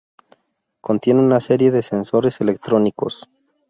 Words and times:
Contiene 0.81 1.19
una 1.19 1.39
serie 1.39 1.69
de 1.69 1.83
sensores 1.83 2.41
electrónicos. 2.41 3.29